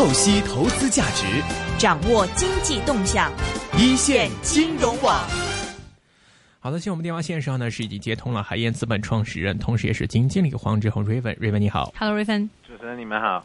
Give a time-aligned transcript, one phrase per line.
[0.00, 1.26] 透析投资价值，
[1.78, 3.30] 掌握经济动向，
[3.76, 5.20] 一线金融网。
[6.58, 13.44] 好的，现在我们电话线上呢是已经接通了海燕资本创始人，同时也是基金经理黄志宏 Raven，Raven 你好，Hello Raven，主持人你们好。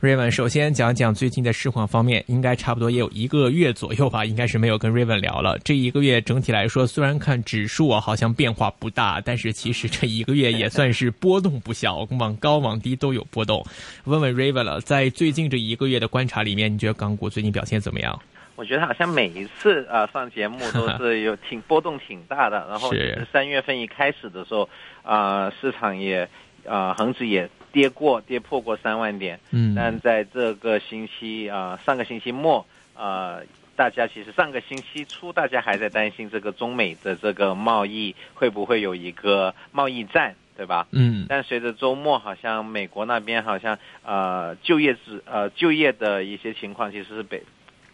[0.00, 5.58] Raven，首先讲讲最近的市况方面，应该差不多也有一个月左右吧，应该是没有跟 Raven 聊了。
[5.60, 13.64] 这一个月整体来说，虽然看指数啊好像变化不大，但是其实这一个月也算是波动不小，往高往低都有波动。
[14.04, 18.20] 问问 Raven 了，在最近这一个月的观察里面，你觉得港股最近表现怎么样？
[18.56, 22.92] 我觉得好像每一次啊上节目都是有挺波动挺大的，然后
[23.32, 24.68] 三月份一开始的时候
[25.02, 26.28] 啊市场也
[26.68, 27.48] 啊恒指也。
[27.74, 29.40] 跌过，跌破过三万点。
[29.50, 33.40] 嗯，但在这个星期啊，上个星期末啊，
[33.74, 40.86] 大家其实上个星期初，大家还在担心这个中美的这个贸易会不会有一个贸易战，对吧？
[40.92, 41.26] 嗯。
[41.28, 47.40] 但随着周末，好像美国那边好像呃就业指呃就业的一些情况，其实是比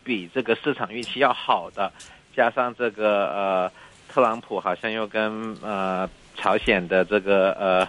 [0.05, 1.91] 比这个市场预期要好的。
[2.37, 3.73] 加上这个呃
[4.11, 7.89] 特朗普好像又跟呃朝鲜的这个呃。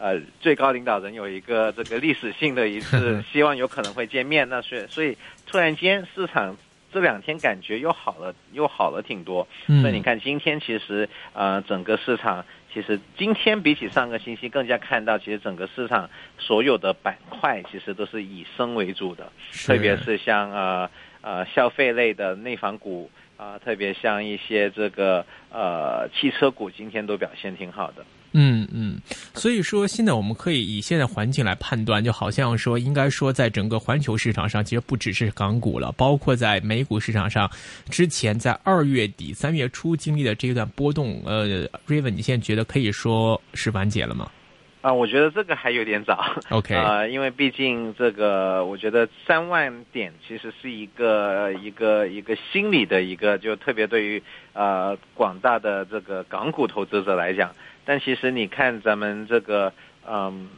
[0.00, 4.48] 呃，最高领导人有一个这个历史性的一次， 希望有可能会见面。
[4.48, 6.56] 那所以，所以突然间市场
[6.92, 9.46] 这两天感觉又好了，又好了挺多。
[9.66, 19.30] 所以你看，今天其实呃，整个市场其实今天比起上个星期更加看到，其实整个市场所有的板块其实都是以升为主的，
[19.66, 20.90] 特别是像呃
[21.22, 28.04] 呃消费类的内房股啊，特别像一些这个呃汽车股，今天都表现挺好的。
[28.32, 28.87] 嗯嗯，
[29.34, 37.50] 所以说现在我们可以以现在环境来判断，就好像说应该说在整个环球市场上，其实不只是港股了，包括在美股市场上，
[37.90, 44.30] 之前在二月底三月初经历的这一段波动，呃，Raven，你现在觉得可以说是完结了吗？
[44.80, 46.24] 啊，我觉得这个还有点早。
[46.50, 57.50] OK，啊，因为毕竟这个，我觉得三万点其实是一个一个一个心理的一个，就特别对于呃广大的这个港股投资者来讲。
[57.88, 59.72] 但其实你看，咱们这个，
[60.06, 60.50] 嗯，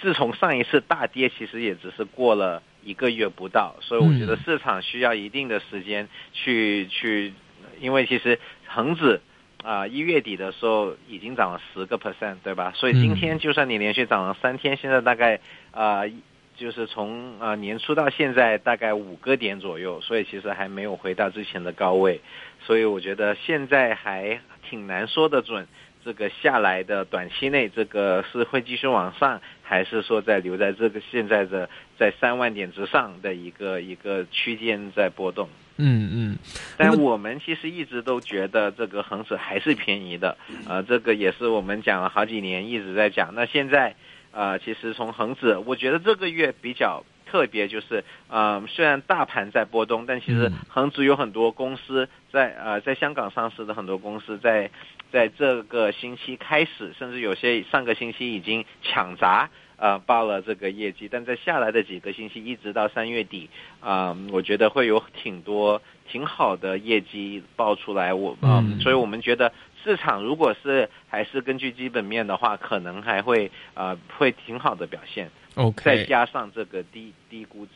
[0.00, 7.32] 自从上一次大跌，其实也只是过了一个月不到，所以我觉得市场需要一定的时间去去，
[7.80, 8.38] 因为其实
[8.68, 9.20] 恒指
[9.64, 12.72] 啊一月底的时候已经涨了十个 percent，对吧？
[12.76, 15.40] 所以今天就算你连续涨了三天，现在大概
[15.72, 16.02] 啊
[16.56, 22.20] 就是从啊年初到现在大概五个点左右，所以其实还没有回到之前的高位，
[22.60, 24.40] 所以我觉得现在还
[24.70, 25.66] 挺难说的准。
[26.04, 31.68] 这个下来的短期内，这个是会继续往上，还是说在留在这个现在的
[31.98, 35.48] 在三万点之上的一个一个区间在波动？
[35.76, 36.38] 嗯嗯。
[36.76, 40.36] 但我们其实一直都觉得这个恒指还是便宜的，
[40.68, 43.34] 呃，这个也是我们讲了好几年一直在讲。
[43.34, 43.94] 那现在，
[44.32, 47.04] 呃，其实从恒指，我觉得这个月比较。
[47.32, 54.70] 特别就是，呃，虽然大盘在波动，但其实恒指有很多公司在呃，在香港上市的很多公司在
[55.10, 59.48] 在这个星期开始，甚至有些上个星期已经抢砸
[59.78, 63.48] 呃报了这个业绩，但在下来的几个星期，一直到三月底
[63.80, 68.12] 啊，我觉得会有挺多挺好的业绩报出来。
[68.12, 69.50] 我嗯，所以我们觉得
[69.82, 75.30] 市场如果是还是根据基本面的话，可能还会呃会挺好的表现。
[75.56, 77.72] OK，再加上这个低低估值。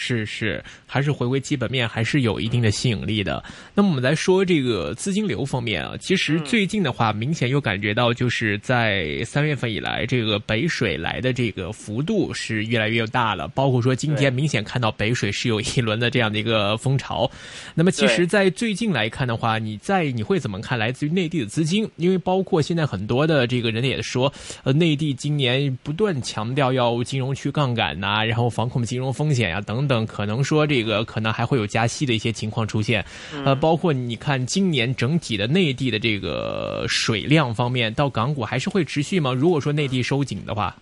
[0.00, 3.42] 是是，还是回归基本面，还是有一定的吸引力的。
[3.74, 13.48] 那么我们来说这个资金流方面啊，其实最近的话，明显又感觉到就是在三月份以来，这个北水来的这个幅度是越来越大了。
[13.48, 17.28] 包括说今天明显看到北水是有一轮的这样的一个风潮。
[17.74, 21.90] 那么其实，在最近来看的话，你在你会怎么看来自于内地的资金？
[21.96, 24.32] 因为包括现在很多的这个人也说，
[24.62, 29.87] 呃，内地今年不断强调要金融去杠杆呐，然后防控金融风险呀等。
[29.87, 33.04] 等可能说这个可能还会有加息的一些情况出现，
[33.44, 39.32] 呃，包括你看今年整体的内地的这个水量方面，到港股还是会持续吗？
[39.32, 40.76] 如果说内地收紧的话，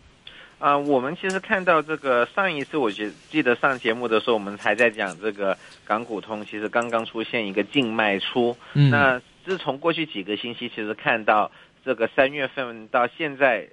[0.59, 8.57] 啊，我们其实看到这个上一次，我记记得上节目的时候，我们还在讲这个港股通，其实刚刚出现一个净卖出。
[8.73, 11.51] 那自从过去几个星期，其实看到
[11.85, 13.69] 这个三月份到现在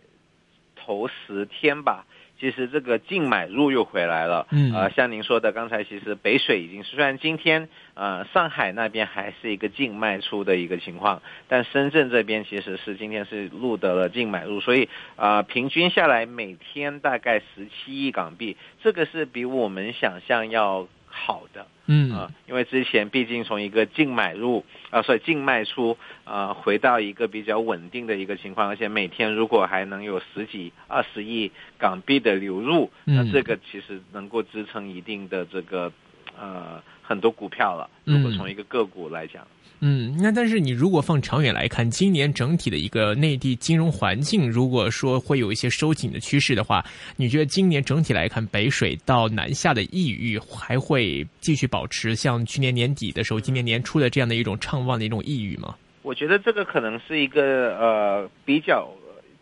[0.76, 2.06] 头十天吧。
[2.44, 35.92] 其实这个净买入又回来了，嗯，呃，像您说的，刚才其实北水已经虽然今天呃上海那边还是一个净卖出的一个情况，但深圳这边其实是今天是录得了净买入，所以啊平均下来每天大概十七亿港币，这个是比我们想象要好的，嗯啊，因为之前毕竟从一个净买入啊，所以净卖出啊，回到一个比较稳定的一个情况，而且每天如果还能有十几二十亿港币的流入，那这个其实能够支撑一定的这个
[36.36, 37.88] 呃很多股票了。
[38.04, 39.44] 如果从一个个股来讲。
[39.44, 39.48] 嗯，
[39.86, 46.82] 嗯那但是你如果放长远来看，今年整体的一个内地金融环境，如果说会有一些收紧的趋势的话，
[47.18, 55.76] 你觉得今年整体来看，北水到南下的意欲还会继续保持像去年年底的时候、今年年初的这样的一种畅旺的一种意欲吗？
[56.02, 58.90] 我觉得这个可能是一个呃比较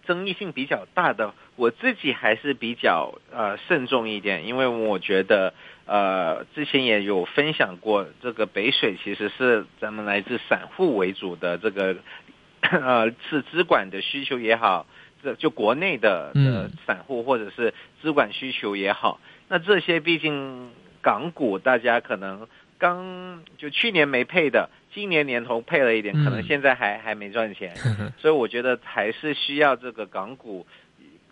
[0.08, 5.54] 争议性比较大的，我自己还是比较呃慎重一点，因为我觉得。
[5.86, 11.98] 呃，之前也有分享过，这个北水其实是咱们来自散户为主的这个，
[12.62, 14.86] 呃，是资管的需求也好，
[15.24, 19.20] 这就国内的的散户或者是资管需求也好，
[19.50, 20.70] 那这些毕竟
[21.02, 22.48] 港股大家可能
[22.78, 27.76] 刚就去年没配的，今年年头配了一点，可能现在还还没赚钱，
[28.18, 30.66] 所以我觉得还是需要这个港股，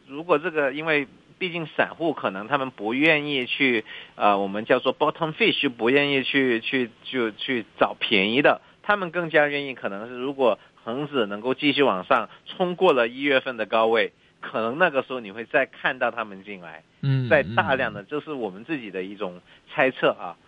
[0.08, 1.08] 如果这个因为。
[1.40, 19.42] 毕竟散户可能他们不愿意去，呃，我们叫做 bottom fish，不愿意去去就去找便宜的，他们更加愿意可能是如果恒指能够继续往上冲过了一月份的高位，可能那个时候你会再看到他们进来，嗯，在大量的，这是我们自己的一种
[19.74, 20.36] 猜测啊。
[20.38, 20.46] 嗯，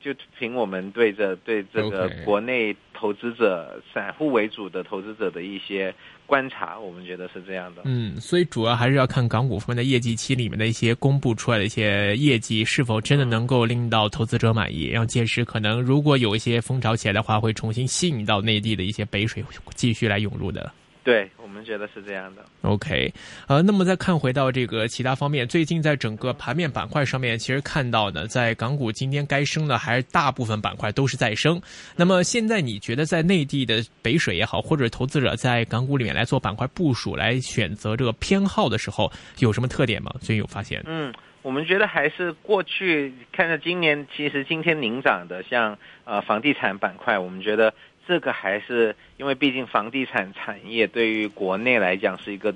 [0.00, 5.92] 就凭我们对这对这个国内投资者、散户为主的投资者的一些
[6.26, 7.82] 观察，我们觉得是这样的。
[7.84, 19.44] 嗯，所以主要还是要看港股方面的业绩期里面的一些公布出来的一些业绩，是否真的能够令到投资者满意，然后届时可能如果有一些风潮起来的话，会重新吸引到内地的一些北水
[19.74, 20.72] 继续来涌入的。
[21.04, 22.42] 对我们觉得是这样的。
[22.62, 23.12] OK，
[23.46, 31.60] 呃，那么再看回到这个其他方面，最近在整个盘面板块上面，其实看到呢，在港股今天该升的还是大部分板块都是在升。
[31.94, 40.10] 那么现在你觉得在内地的北水也好，或者投资者在港股里面来做板块部署，来选择这个偏好的时候，有什么特点吗？
[40.20, 40.82] 最近有发现？
[40.86, 41.12] 嗯，
[41.42, 47.74] 我们觉得还是过去看着今年，其实今天领涨的，像呃房地产板块，我们觉得。
[48.06, 52.54] 这个还是因为，毕竟房地产产业对于国内来讲是一个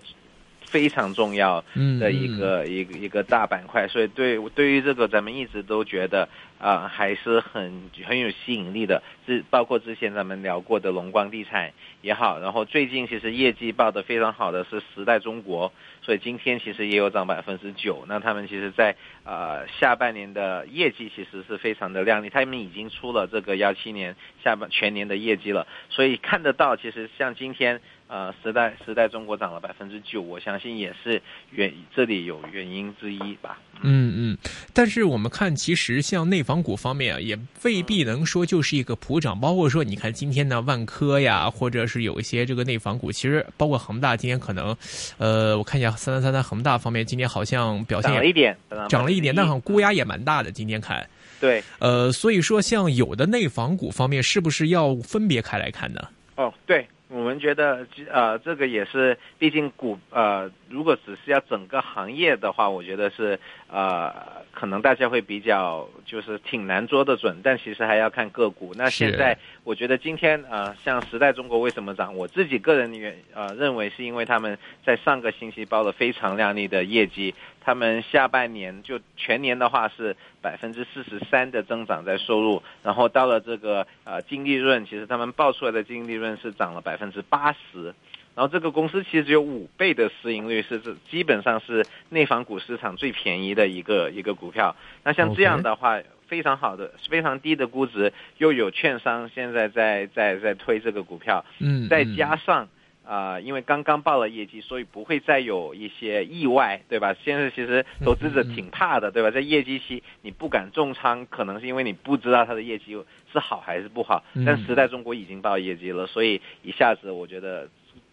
[0.70, 1.65] 非常重要
[2.00, 6.29] 的一个一个一个大板块，所以对对于这个咱们一直都觉得
[6.59, 9.03] 啊还是很很有吸引力的。
[9.26, 11.73] 是包括之前咱们聊过的龙光地产
[12.03, 15.73] 也好，然后最近其实业绩报的非常好的是时代中国。
[16.00, 33.58] 所以今天其实也有涨百分之九，那他们其实，在呃下半年的业绩其实是非常的亮丽，他们已经出了这个幺七年下半全年的业绩了，所以看得到，其实像今天呃时代时代中国涨了百分之九，我相信也是原这里有原因之一吧。
[33.82, 34.38] 嗯嗯，
[34.72, 44.76] 但是我们看，其实像内房股方面啊，也未必能说就是一个普涨，包括说你看今天呢万科呀，或者是有一些这个内房股，其实包括恒大今天可能，
[45.19, 45.93] 呃，我看一下。
[45.99, 48.56] 三三三三恒大方面，今天好像表现涨了一点，
[48.88, 50.50] 涨了一点，但好像估压也蛮大的。
[50.50, 51.06] 今天看，
[51.40, 56.00] 对，呃，所以说像有的内房股方面，是不是要分别开来看呢？
[56.37, 56.87] 哦，对。
[57.10, 63.38] 我们觉得，呃，这个也是，毕竟股，呃，如果只是要整个行业的话，我觉得是，
[63.70, 64.12] 呃，
[64.52, 68.75] 可能大家会比较就是挺难捉得准，但其实还要看个股。
[68.76, 72.14] 那现在，我觉得今天，呃，像时代中国为什么涨？
[72.14, 77.34] 我自己个人原，呃，认为是因为他们在上个星期报了非常亮丽的业绩。
[77.69, 87.94] 他们下半年就全年的话是百分之四十三的增长在收入，然后到了这个呃净利润，其实他们报出来的净利润是涨了百分之八十，
[88.34, 94.75] 然后这个公司其实只有五倍的市盈率，是这基本上是内房股市场最便宜的一个一个股票。
[95.05, 102.67] 那像这样的话，非常好的非常低的估值，又有券商现在在在在推这个股票，嗯，再加上。
[103.08, 107.15] 啊，因为刚刚报了业绩，所以不会再有一些意外，对吧？
[107.24, 109.31] 现在其实投资者挺怕的，对吧？
[109.31, 114.22] 在业绩期你不敢重仓，可能是因为你不知道它的业绩是好还是不好。
[114.44, 117.69] 但时代中国已经报业绩了，所以一下子我觉得。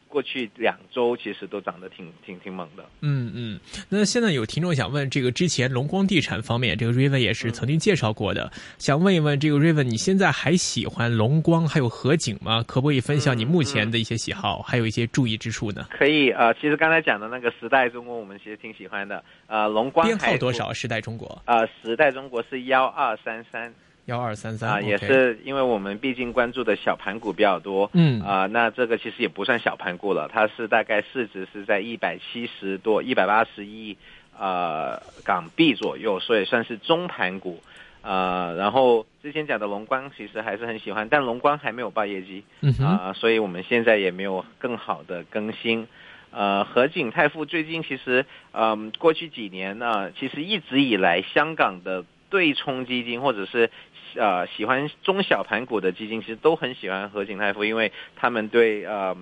[0.08, 2.86] 过去两周其实都涨得挺挺挺猛的。
[3.02, 3.60] 嗯嗯，
[3.90, 12.64] 那现在有听众想问，这个之前龙光地产方面，这个瑞文也是曾经介绍过的，想问一问这个瑞文，你现在还喜欢龙光还有合景吗？
[12.64, 15.88] 可不可以分享你目前的一些喜好，还有一些注意之处呢？
[15.90, 19.24] 可以啊，其实刚才讲的那个时代中国，我们其实挺喜欢的。
[19.48, 20.72] 呃，龙光编号多少？
[20.72, 21.42] 时代中国？
[21.46, 23.74] 呃，时代中国是幺二三三。
[24.06, 33.98] 幺二三三啊，也是因为我们毕竟关注的小盘股比较多，嗯啊，那这个其实也不算小盘股了，它是大概市值是在一百七十多、一百八十亿
[34.38, 37.62] 呃港币左右，所以算是中盘股。
[38.08, 42.44] 呃，然后之前讲的龙光其实还是很喜欢，但龙光还没有报业绩
[42.80, 45.88] 啊，所以我们现在也没有更好的更新。
[46.30, 53.72] 呃，和景泰富最近其实，嗯，过去几年呢，其实一直以来香港的对冲基金或者是
[54.16, 59.16] 呃喜欢中小盘股的基金，其实都很喜欢和景泰富，因为他们对呃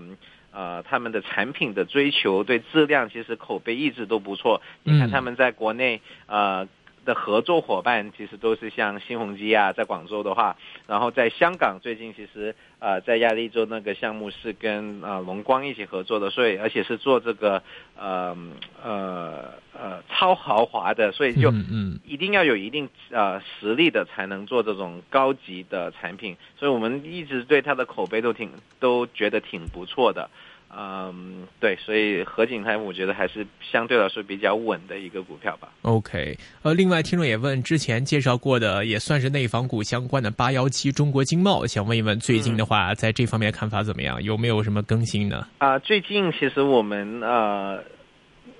[0.51, 4.61] 呃他们的产品的追求对质量其实口碑一直都不错。
[4.83, 6.67] 你看他们在国内呃。
[7.05, 10.55] 的合作伙伴其实都是像新鸿基啊，在广州的话，
[10.87, 17.61] 然后在香港最近其实呃在亚利州那个项目是跟呃龙光一起合作的，所以而且是做这个
[17.97, 18.37] 呃
[18.83, 30.29] 呃呃超豪华的，所以就嗯一定要有一定呃实力的才能做这种高级的产品，所以我们一直对它的口碑都挺都觉得挺不错的。
[30.75, 35.69] 嗯，对，所以合景泰我觉得还是相对来说比较稳的一个股票吧。
[35.83, 44.21] OK，呃，另外听众也问，之前介绍过的也算是内房股相关的八幺七中国经贸，想问一问最近的话，在这方面看法怎么样？
[44.23, 45.47] 有没有什么更新呢？
[45.59, 47.83] 啊，最近其实我们呃，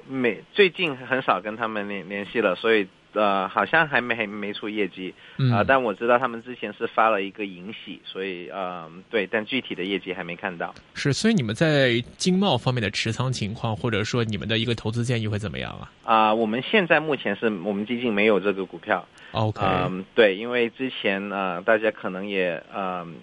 [0.07, 2.87] 每最近很少跟他们联联系了，所以。
[3.13, 5.13] 呃，好像还没还没出业绩
[5.51, 10.73] 啊，但我知道他们之前是发了一个银喜，所以呃，对，但具体的业绩还没看到。
[10.93, 15.91] 是，所以你们在经贸方面的持仓情况，或者说你们的一个投资建议会怎么样啊？
[16.03, 19.07] 啊，我们现在目前是我们基金没有这个股票。
[19.31, 23.15] OK，嗯，对，因为之前呃，大家可能也嗯，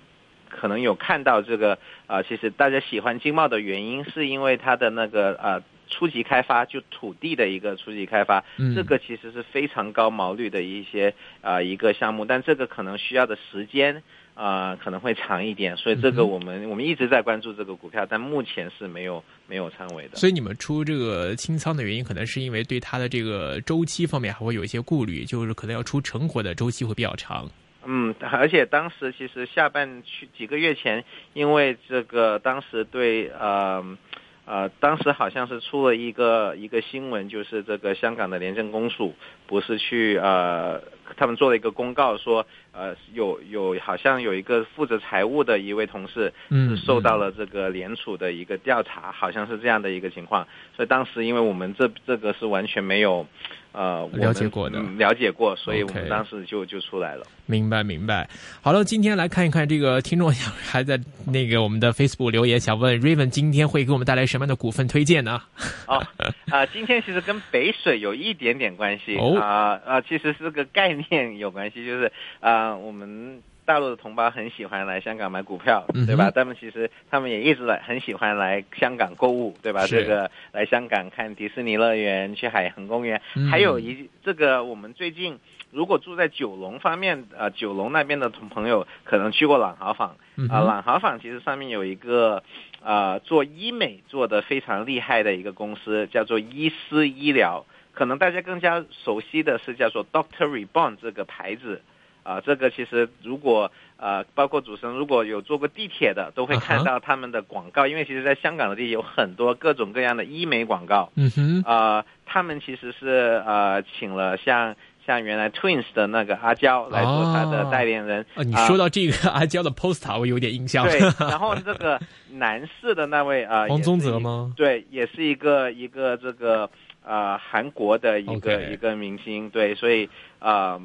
[0.48, 5.62] 可能有看到这个啊，其实大家喜欢经贸的原因是因为它的那个呃。
[5.90, 8.44] 初级开发就土地的一个初级开发，
[8.74, 14.02] 这个其实是非常高毛率的一些啊一个项目，但这个可能需要的时间
[14.34, 20.16] 啊可能会长一点，所以这个我们我们一直在关注这个股票，但目前是没有没有仓位的。
[20.16, 27.50] 所以你们出这个清仓的原因，可能是因为对它的这个周期方面还会有一些顾虑，就是可能要出成果的周期会比较长。
[27.84, 33.98] 嗯，而且当时其实下半去几个月前，因为这个当时对呃。
[34.46, 39.14] 呃，当时好像是出了一个一个新闻，就是这个香港的廉政公署
[39.46, 40.82] 不是去呃，
[41.16, 50.46] 他们做了一个公告说，呃，有有好像有一个负责财务的一位同事是受到了这个联储的一个调查，好像是这样的一个情况。
[50.76, 53.26] 所以当时因为我们这这个是完全没有。
[53.72, 57.24] 呃，了解过的，了解过，所以我们当时就就出来了。
[57.46, 58.28] 明白，明白。
[58.60, 65.40] 好了，今天来看一看这个听众想还在那个我们的 Facebook 留言，想问 Raven 今天会给我们带来什么样的股份推荐呢？
[65.86, 66.04] 哦，
[66.50, 73.42] 啊，今天其实跟北水有一点点关系啊啊，其实是个概念有关系，就是啊，我们。
[73.66, 76.32] 大陆的同胞很喜欢来香港买股票，对吧？
[76.32, 79.86] 他们其实他们也一直来很喜欢来香港购物，对吧？
[79.86, 85.38] 这个来香港看迪士尼乐园、去海洋公园，还有一这个我们最近
[85.70, 90.16] 如果住在九龙方面，呃，九龙那边的同朋友可能去过朗豪坊
[90.48, 90.58] 啊。
[90.62, 92.42] 朗豪坊其实上面有一个
[92.82, 97.64] 呃做医美做的非常厉害的一个公司，叫做医思医疗。
[97.92, 101.82] 可能大家更加熟悉的是叫做 Doctor Reborn 这个牌子。
[102.22, 111.10] 啊，这个其实如果呃，包括主持人如果有坐过地铁的，都会看到他们的广告，因为其实在香港的地铁有很多各种各样的医美广告。
[111.14, 111.62] 嗯哼。
[111.62, 118.26] 啊，他们其实是呃，请了像像原来 Twins 的那个阿娇来做他的代言人。
[118.34, 120.86] 啊，你说到这个阿娇的 poster，我有点印象。
[120.86, 121.98] 对，然后这个
[122.32, 124.52] 男士的那位啊，黄宗泽吗？
[124.56, 126.68] 对，也是一个一个这个
[127.10, 129.50] 呃韩国的一个一个明星。
[129.50, 130.80] 对，所以啊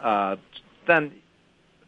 [0.00, 0.38] 啊。
[0.88, 1.10] 但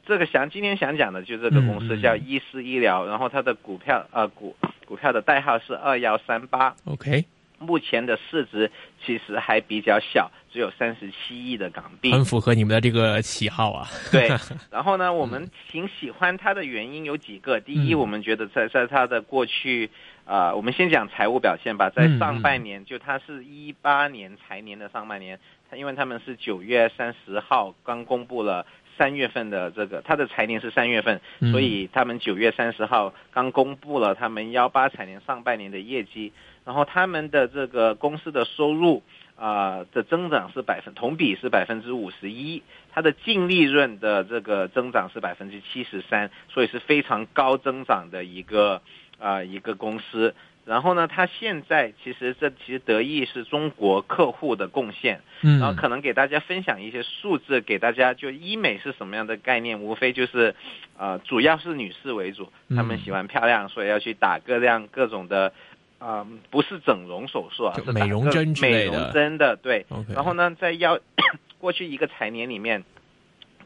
[0.04, 7.24] 这个想今天想讲的就这个公司叫伊思医疗，然后它的股票呃股股票的代号是二幺三八，OK，
[7.58, 8.70] 目前的市值
[9.04, 13.88] 其实还比较小，只有三十七亿的港币，很符合你们的这个喜好啊。
[14.10, 14.28] 对，
[14.70, 19.90] 然后呢，我们挺喜欢它的原因有几个，第一，我们觉得在在它的过去
[20.24, 25.38] 啊，我们先讲财务表现吧，在上半年就它是一八年财年的上半年，
[25.70, 28.66] 它因为他们是九月三十号刚公布了。
[28.96, 31.20] 三月份的这个，它的财年是三月份，
[31.52, 36.32] 所以他们九月三十号刚公布了他们幺八财年上半年的业绩，
[36.68, 39.02] 然后他们的这个公司的收入
[39.36, 48.82] 啊的增长是百分同比是百分之五十一，它的净利润的这个增长是百分之七十三，所以是非常高增长的一个
[49.18, 50.34] 啊一个公司。
[50.66, 60.54] 然后呢，它现在其实这其实得益是中国客户的贡献，嗯，然后可能给大家分享一些数字，给大家就医美是什么样的概念，无非就是，
[60.98, 65.54] 呃，主要是女士为主，她们喜欢漂亮，所以要去打各样各种的，
[65.98, 69.86] 啊，不是整容手术啊，是美容针之类的，美容针的，对。
[70.14, 70.98] 然后呢，在要
[71.58, 72.84] 过去一个财年里面。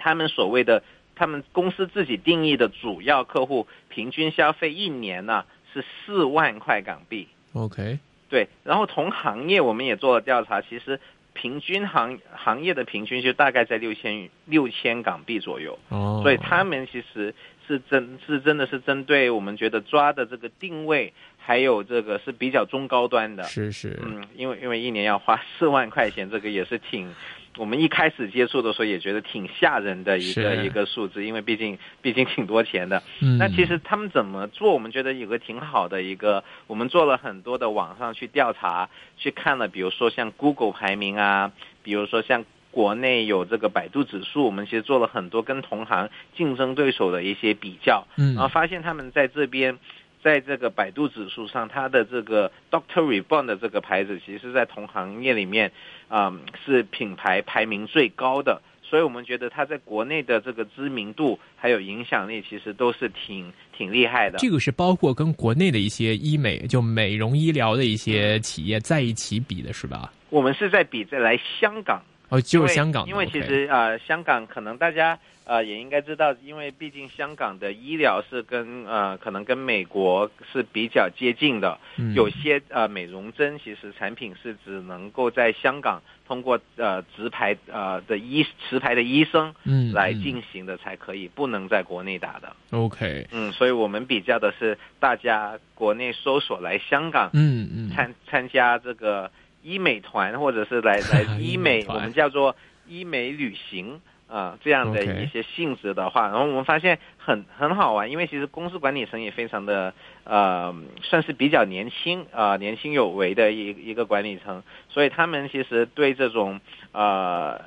[0.04, 0.82] 他们所谓的
[1.14, 7.28] 他们公司自己定义的主要客户平均消费一年呢是四万块港币。
[7.52, 10.98] OK，对，然后同行业我们也做了调查，其实
[11.34, 15.78] 平均行行业的平均就大概在六千六千港币左右。
[15.90, 17.32] 哦，所以他们其实
[17.68, 21.12] 是真是真的是针对我们觉得抓的这个定位，
[21.44, 23.42] 还有这个是比较中高端的。
[23.44, 27.12] 是是，嗯，因为因为一年要花 四万块钱，这个也是挺。
[27.58, 33.02] 我们一开始接触的时候也觉得挺吓人的一个一个数字，因为毕竟毕竟挺多钱的。
[33.20, 34.72] 嗯，那其实他们怎么做？
[34.72, 49.78] 我们觉得有个挺好的一个，我们做了很多的网上去调查，去看了，比如说像 Google 排名啊，比如说像国内有这个百度指数，我们其实做了很多跟同行竞争对手的一些比较，嗯，然后发现他们在这边。
[50.23, 55.73] 在这个百度指数上，它的这个 Doctor Reborn 的这个牌子，其实，在同行业里面，
[56.09, 56.33] 啊，
[56.64, 58.62] 是品牌排名最高的。
[58.83, 64.38] 所以我们觉得它在国内的这个知名度还有影响力，其实都是挺挺厉害的。
[64.38, 70.12] 这个是包括跟国内的一些医美，就美容医疗的一些企业在一起比的，是吧？
[70.29, 72.02] 我们是在比在来香港。
[72.32, 81.78] 哦，就是香港，因为其实啊，香港可能大家呃也应该知道，因为毕竟香港的医疗是跟呃可能跟美国是比较接近的，
[82.14, 92.56] 有些呃美容针其实产品是只能够在香港通过呃直牌呃的医持牌的医生嗯来进行的才可以，不能在国内打的。
[92.70, 99.30] OK，嗯，所以我们比较的是大家国内搜索来香港，嗯嗯，参参加这个。
[99.62, 116.61] 医美团 或者是来 来医美，我们叫做医美旅行啊，这样的一些性质的话，然后我们发现很很好玩，因为其实公司管理层也非常的呃，算是比较年轻啊，年轻有为的一一个管理层，所以他们其实对这种
[116.92, 117.61] 呃，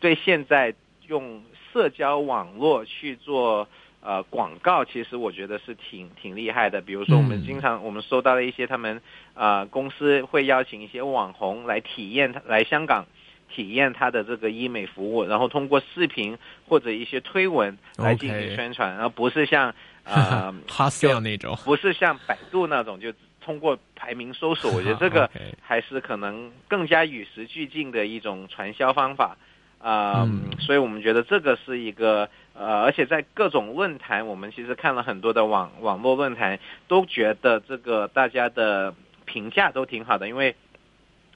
[0.00, 0.74] 对现在
[1.06, 1.42] 用
[1.72, 3.68] 社交网络去做。
[4.00, 6.80] 呃，广告其实我觉得是挺挺厉害的。
[6.80, 9.00] 比如说，我们经常我们收到了一些他们
[9.34, 13.06] 啊公司会邀请一些网红来体验来香港
[13.50, 16.38] 体验他的这个医美服务，然后通过视频
[16.68, 24.70] 或者一些推文来进行宣传，然后不是像啊 哈斯那种，不是像百度那种就通过排名搜索。
[24.72, 25.28] 我觉得这个
[25.60, 29.36] 还是可能更加与时俱进的一种传销方法。
[29.80, 40.56] 啊，所以我们觉得这个是一个呃，而且在各种论坛，我们其实看了很多的网网络论坛，都觉得这个大家的评价都挺好的，因为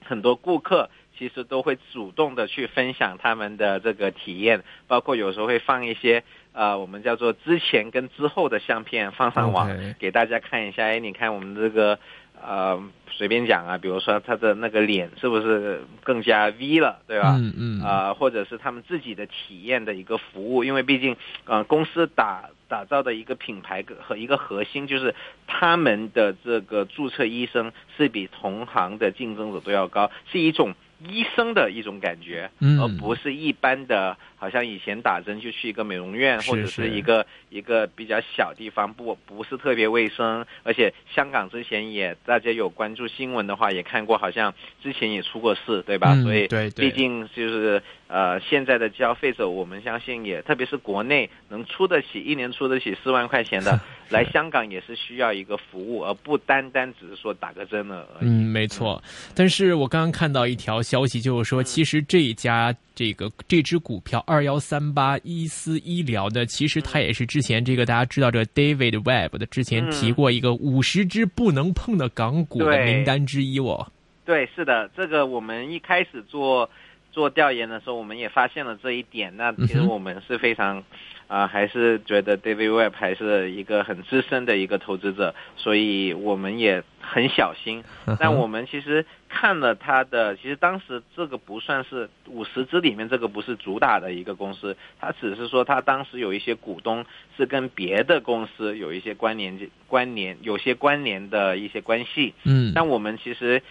[0.04, 10.84] 很多顾客其实都会主动的去分享他们的这个体验，包括有时候会放一些呃，我们叫做之前跟之后的相片放上网，给大家看一下。
[10.84, 11.98] 哎，你看我们这个。
[12.44, 17.36] 呃，随便讲啊，比如说他的那个脸是不是更加 V 了，对吧？
[17.38, 17.80] 嗯嗯。
[17.82, 25.14] 啊，或者是他们自己的体验的一个服务，因为毕竟，呃，公司打打造的一个品牌和一个核心就是
[25.46, 30.74] 他们的这个注册医生是比同行的竞争者都要高，是一种。
[31.08, 40.44] 医生的一种感觉，而不是一般的，好像以前打针就去一个美容院或者是一个一个比较小地方，不不是特别卫生。
[40.64, 44.52] 而且香港之前也大家有关注新闻的话，也看过，好像
[44.82, 46.16] 之前也出过事，对吧？
[46.24, 58.06] 所以，对毕竟就是呃，现在的消费者，我们相信也，特别是国内能出得起一年出得起四万块钱的， 来香港也是需要一个服务，而不单单只是说打个针了。
[58.20, 59.00] 嗯，没错。
[59.36, 60.82] 但是我刚刚看到一条。
[60.82, 73.86] 消息就是说，其实这一家这个这只股票二幺三八伊思医疗的，其实它也是之前这个大家知道这个 David Webb 的之前提过一个五十只不能碰的港股的名单之一哦。
[74.24, 76.70] 对，是的，这个我们一开始做
[77.12, 79.36] 做调研的时候，我们也发现了这一点。
[79.36, 80.82] 那其实我们是非常。
[81.28, 87.82] 啊，还是觉得 David Webb 还是一个很资深的一个投资者，所以我们也很小心。
[88.20, 97.06] 但我们其实看了他的，其实当时这个不算是五十只里面这个不是主打的一个公司，他只是说他当时有一些股东
[97.38, 102.34] 是跟别的公司有一些关联、关联有些关联的一些关系。
[102.44, 103.62] 嗯，但我们其实。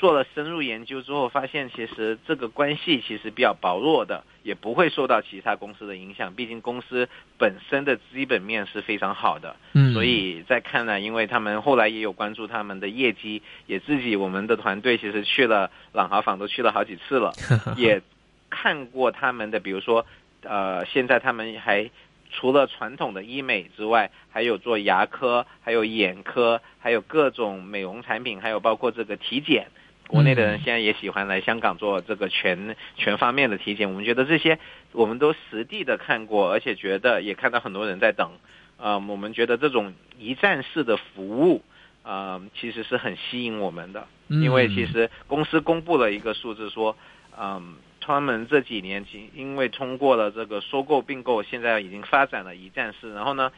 [0.00, 6.34] 做了深入研究之后，发现其实这个关系其实比较薄弱的，也不会受到其他公司的影响。
[6.34, 17.34] 毕竟公司本身的基本面是非常好的，嗯，所以在看呢，因为他们后来也有关注他们的业绩，也自己我们的团队其实去了朗豪坊都去了好几次了，
[17.76, 18.00] 也
[18.48, 20.06] 看过他们的，比如说，
[20.44, 21.90] 呃，现在他们还
[22.30, 29.66] 除了传统的医美之外，还有做牙科，还有眼科，还有各种美容产品，还有包括这个体检。
[30.10, 33.88] 国内的人现在也喜欢来香港做这个全全方面的体检。
[33.88, 34.58] 我们觉得这些
[34.90, 38.32] 我们都实地的看过，而且觉得也看到很多人在等。
[38.76, 41.62] 呃，我们觉得这种一站式的服务，
[42.02, 44.08] 呃，其实是很吸引我们的。
[44.26, 46.96] 因为其实公司公布了一个数字说，
[47.38, 53.52] 嗯，他们这几年因为通过了这个收购并购，现在已经发展了一站式，然后呢，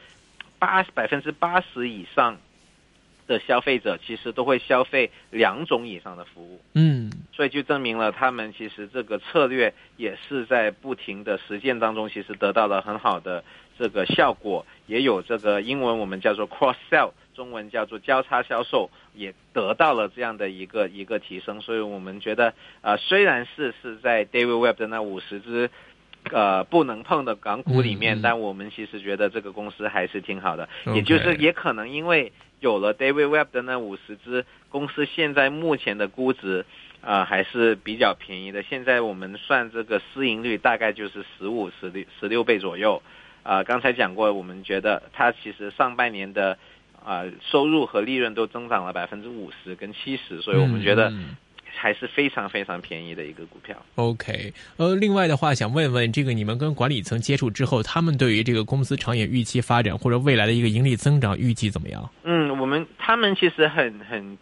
[0.59, 2.37] 八百分之八十以上。
[3.27, 13.45] 的消费者其实都会消费两种以上的服务，嗯，所以就证明了他们其实这个策略也是在不停的实践当中，其实得到了很好的
[13.79, 21.61] 这个效果，也有这个英文我们叫做 cross sell，中文叫做交叉销售，也得到了这样的一个一个提升。
[21.61, 25.71] 所以我们觉得，呃，虽然是是在 David Webb 的那五十只
[26.31, 32.33] 呃不能碰的港股里面，但我们其实觉得这个公司还是挺好的，也就是也可能因为。
[32.63, 36.65] 有了 David Webb 的那五十只公司，现在目前的估值
[37.01, 38.63] 啊还是比较便宜的。
[38.63, 43.03] 现在我们算这个市盈率大概就是十五、十六、十六倍左右。
[43.43, 46.57] 啊，刚才讲过，我们觉得它其实上半年的
[47.05, 51.13] 啊收入和利润都增长了百分之五十跟七十，所以我们觉得。
[51.75, 53.77] 还是非常非常便宜的一个股票。
[53.97, 62.09] OK，呃，另外的话，想问问这个，你们跟管理层接触之后，他们对于这个公司长远预期发展或者未来的一个盈利增长预计怎么样？
[62.25, 64.39] 嗯，我们他们其实很很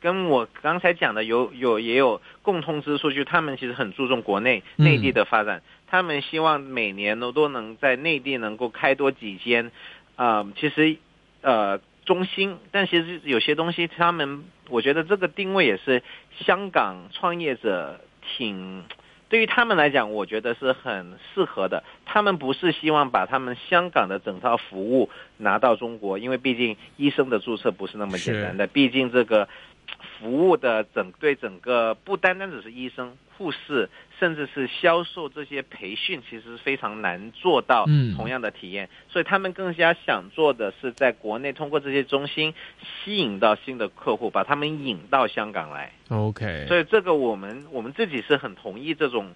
[0.00, 9.70] 跟我刚才讲的有有也有共通之处，就他们其实很注重国内内地的发展，他们希望每年都都能在内地能够开多几间。
[10.16, 10.96] 啊，其实
[11.40, 11.80] 呃。
[12.04, 16.02] 中心，但其实有些东西，他们我觉得这个定位也是
[16.44, 18.00] 香港创业者
[18.36, 18.84] 挺
[19.28, 21.82] 对于他们来讲，我觉得是很适合的。
[22.04, 29.48] 他们不是希望把他们香港的整套服务拿到中国，因为毕竟医生的注册不是那么简单的，毕竟这个
[30.18, 33.16] 服务的整对整个不单单只是医生。
[33.36, 37.84] 护士甚至是销售这些培训，其实非常难做到
[38.16, 45.92] 同样的体验，所以他们更加想做的是在国内通过这些中心吸引到新的客户，把他们引到香港来。
[46.10, 49.34] OK，所以这个我们我们自己是很同意这种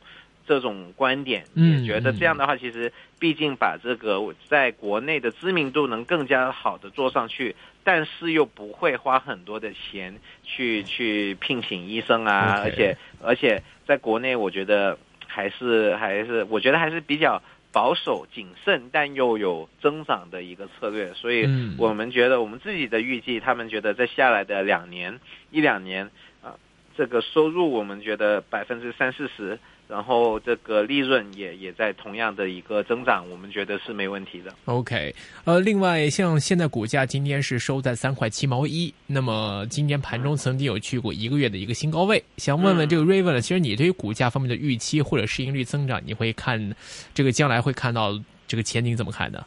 [0.48, 7.54] 这种观点，也觉得这样的话，其实毕竟把这个在国内的知名度能更加好的做上去。
[7.84, 21.14] 但是又不会花很多的钱去去聘请医生啊，而且而且在国内，我觉得还是还是我觉得还是比较保守谨慎，但又有增长的一个策略。
[21.14, 25.18] 所以我们觉得我们自己的预计，他们觉得在下来的两年
[25.50, 26.10] 一两年
[26.42, 26.56] 啊，
[26.94, 29.58] 这个收入我们觉得百分之三四十。
[29.88, 34.54] 然后这个利润也也在同样的一个增长，我们觉得是没问题的。
[34.66, 46.74] OK，呃，另外像现在股价今天是收在三块七毛一，那么今天盘中曾经有去过一个月的一个新高位，想问问这个 Raven，其实你对于股价方面的预期或者市盈率增长，你会看
[47.14, 49.42] 这个将来会看到这个前景怎么看呢？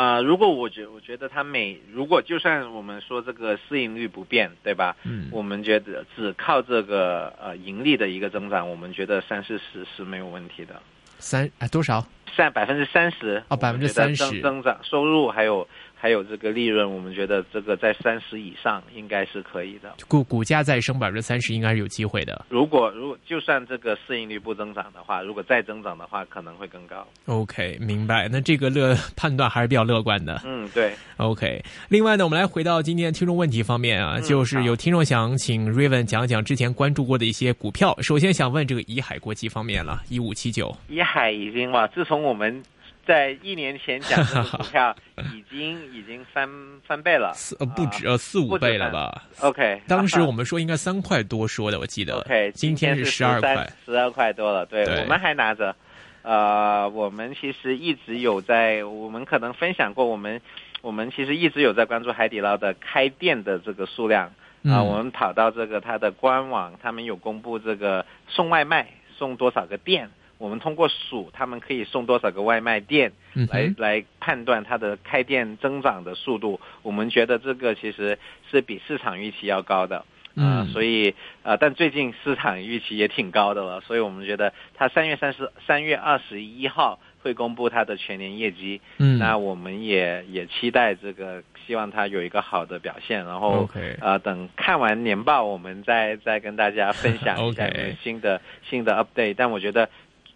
[0.00, 4.96] 啊，如果我觉我觉得它每如果就算我们说这个市盈率不变，对吧？
[5.04, 10.80] 嗯，我们觉得只靠这个呃盈利的一个增长，我们觉得三四十是没有问题的。
[11.18, 12.02] 三啊多少？
[12.34, 15.68] 三百分之三十哦，百分之三十增长收入还有。
[16.02, 19.92] 还有这个利润，我们觉得这个在三十以上应该是可以的。
[20.08, 22.46] 股股价再升百分之三十，应该是有机会的。
[22.48, 27.06] 如果如果就算这个市盈率不增长的话，如果再增长的话，可能会更高。
[27.26, 28.28] OK，明白。
[28.32, 30.40] 那这个乐判断还是比较乐观的。
[30.46, 30.94] 嗯，对。
[31.18, 37.94] OK，另外呢，我们来回到今天听众问题方面啊，就是有听众想请 Raven 讲讲之前关注过的一些股票。
[38.00, 40.74] 首先想问这个怡海国际方面了，一五七九。
[40.88, 42.62] 怡海已经哇，自从我们。
[43.10, 44.94] 在一年前讲的股票
[45.34, 46.48] 已经已经翻
[46.86, 52.20] 翻倍了，四呃不止呃四五倍了吧？OK，当时我们说应该三块多说的，我记得。
[52.20, 54.64] OK，今天是十二块，十二块多了。
[54.64, 55.74] 对，我们还拿着。
[56.22, 60.40] 呃，我们其实一直有在，我们可能分享过，我们
[60.80, 64.80] 我们其实一直有在关注海底捞的开店的这个数量啊。
[64.80, 68.86] 我们跑到这个它的官网，他们有公布这个送外卖
[69.18, 70.08] 送多少个店。
[70.40, 73.12] 我们通过数他们可以送多少个外卖店，
[73.50, 76.58] 来来判断它的开店增长的速度。
[76.80, 78.18] 我们觉得这个其实
[78.50, 93.68] 是比市场预期要高的，啊，所以呃，但最近市场预期也挺高的了，所以我们觉得它三月三十三月二十一号会公布它的全年业绩，嗯，那我们也也期待这个，希望它有一个好的表现，然后
[94.00, 97.68] 呃，等看完年报，我们再再跟大家分享一下
[98.02, 99.90] 新的新的 update，但我觉得。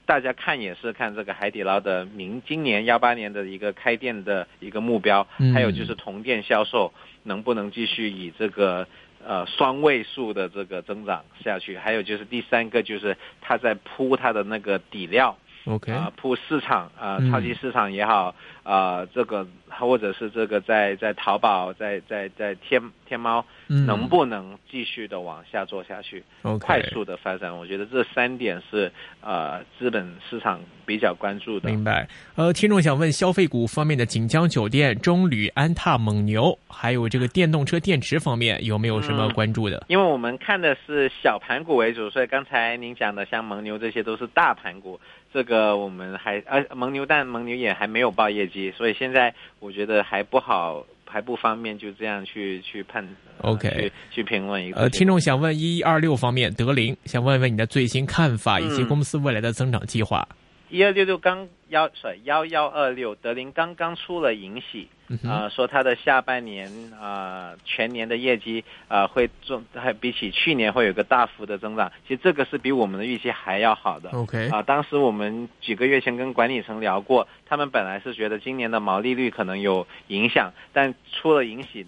[0.06, 8.86] 大家看也是看这个海底捞的明今年幺八年的一个开店的一个目标，还有就是同店销售能不能继续以这个
[9.24, 11.76] 呃双位数的这个增长下去。
[11.78, 15.36] 还有就是第三个就是它在铺它的那个底料。
[15.66, 26.22] OK 啊，铺市场啊，超级市场也好啊，这个或者是这个在在淘宝，在在在天天猫，能不能继续的往下做下去？
[26.60, 31.70] 快速的发展，我觉得这三点是呃资本市场比较关注的。
[31.70, 32.06] 明白。
[32.36, 39.84] 呃，听众想问消费股方面的锦江酒店、中旅、安踏、蒙牛，还有这个电动车电池方面有没有什么关注的？
[39.88, 45.00] 因为我们看的是小盘股为主，所以刚才您讲的像蒙牛这些都是大盘股。
[45.34, 53.04] 这个我们还呃蒙牛蛋蒙牛也还没有报业绩，所以现在我觉得还不好，还不方便就这样去去判。
[53.40, 54.80] OK，去去评论一个。
[54.80, 60.24] 呃，听众想问一二六方面，德林想问问你的最新看法以及公司未来的增长计划。
[60.70, 64.88] 一二六六刚幺是幺幺二六，德林刚刚出了盈喜，
[65.28, 71.92] 啊，说它的下半年啊全年的业绩啊会重，还比起去年会有个大幅的增长。
[72.08, 74.10] 其实这个是比我们的预期还要好的。
[74.10, 81.86] OK，啊，当时我们几个月前跟管理层聊过，他们本来是觉得今年的毛利率可能有影响，但出了盈喜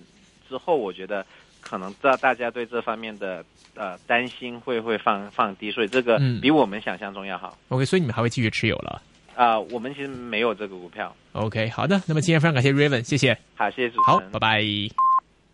[0.49, 1.27] 之后，我觉得。
[1.69, 7.59] 可能知道大家对这方面的呃担心会会放放低，所以这个比我们想象中要好。
[7.69, 9.03] OK，所以你们还会继续持有了？
[9.35, 11.15] 啊，我们其实没有这个股票。
[11.33, 13.37] OK，好的，那么今天非常感谢 Raven，谢谢。
[13.55, 14.21] 好，谢谢主持人。
[14.21, 15.16] 好，拜拜。